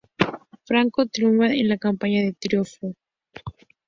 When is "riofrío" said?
2.49-2.95